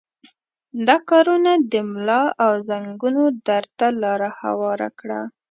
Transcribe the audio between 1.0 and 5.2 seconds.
کارونه د ملا او زنګنونو درد ته لاره هواره کړه.